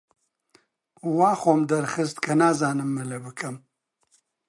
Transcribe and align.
وا 1.17 1.31
خۆم 1.41 1.59
دەرخست 1.71 2.17
کە 2.25 2.33
نازانم 2.41 2.89
مەلە 2.97 3.17
بکەم. 3.25 3.55